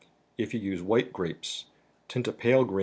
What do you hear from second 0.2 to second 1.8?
If you use white grapes,